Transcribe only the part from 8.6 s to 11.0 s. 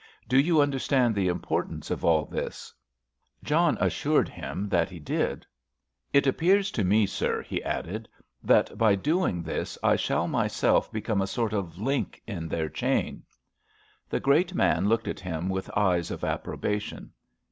by doing this I shall myself